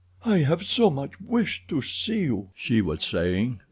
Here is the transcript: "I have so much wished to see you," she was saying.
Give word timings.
"I 0.25 0.37
have 0.39 0.65
so 0.65 0.89
much 0.89 1.11
wished 1.23 1.67
to 1.67 1.83
see 1.83 2.21
you," 2.21 2.49
she 2.55 2.81
was 2.81 3.05
saying. 3.05 3.59